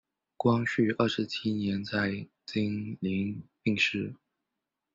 [0.35, 4.15] 光绪二十七年在经岭病逝。